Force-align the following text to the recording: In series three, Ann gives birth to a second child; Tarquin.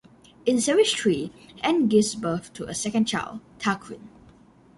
In 0.47 0.59
series 0.59 0.91
three, 0.93 1.31
Ann 1.61 1.87
gives 1.87 2.15
birth 2.15 2.51
to 2.53 2.65
a 2.65 2.73
second 2.73 3.05
child; 3.05 3.39
Tarquin. 3.59 4.09